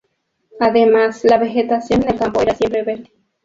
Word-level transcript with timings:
Además 0.59 1.23
la 1.25 1.37
vegetación 1.37 2.01
en 2.01 2.13
el 2.13 2.17
campo 2.17 2.41
era 2.41 2.55
siempre 2.55 2.81
verde. 2.81 3.11